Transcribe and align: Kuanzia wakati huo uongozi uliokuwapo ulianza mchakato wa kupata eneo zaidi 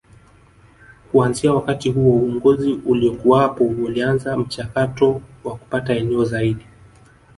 Kuanzia 1.11 1.53
wakati 1.53 1.91
huo 1.91 2.17
uongozi 2.17 2.73
uliokuwapo 2.85 3.63
ulianza 3.63 4.37
mchakato 4.37 5.21
wa 5.43 5.51
kupata 5.55 5.93
eneo 5.93 6.25
zaidi 6.25 6.65